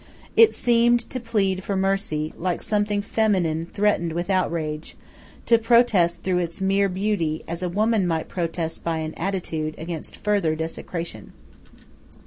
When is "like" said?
2.35-2.63